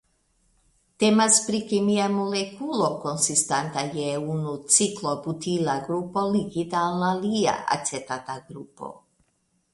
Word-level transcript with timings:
Temas 1.01 1.35
pri 1.49 1.59
kemia 1.71 2.07
molekulo 2.13 2.87
konsistanta 3.03 3.83
je 3.99 4.07
unu 4.37 4.55
ciklobutila 4.77 5.77
grupo 5.91 6.25
ligita 6.33 6.83
al 6.89 7.07
alia 7.13 7.55
acetata 7.79 8.41
grupo. 8.51 8.93